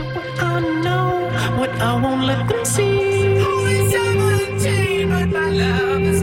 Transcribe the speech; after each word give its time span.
what 0.00 0.42
I 0.42 0.60
know, 0.60 1.30
what 1.58 1.70
I 1.70 1.94
won't 2.02 2.24
let 2.24 2.48
them 2.48 2.64
see. 2.64 3.38
Only 3.40 3.90
17, 3.90 5.08
but 5.10 5.28
my 5.28 5.50
love 5.50 6.02
is. 6.02 6.22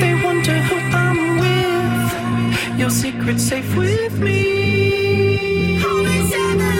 They 0.00 0.14
wonder 0.24 0.56
who 0.68 0.76
I'm 0.96 1.18
with. 1.42 2.78
Your 2.78 2.90
secret's 2.90 3.42
safe 3.42 3.76
with 3.76 4.18
me. 4.18 5.84
Only 5.84 6.26
17. 6.28 6.73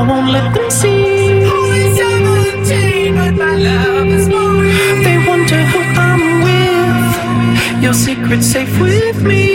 I 0.00 0.02
won't 0.02 0.30
let 0.32 0.54
them 0.54 0.70
see. 0.70 1.44
Only 1.44 1.94
17, 1.94 3.14
but 3.16 3.34
my 3.34 3.54
love 3.54 4.06
is. 4.06 4.28
They 5.04 5.18
wonder 5.28 5.60
who 5.70 5.80
I'm 6.08 6.22
with. 6.46 7.82
Your 7.82 7.92
secret's 7.92 8.46
safe 8.46 8.80
with 8.80 9.22
me. 9.22 9.49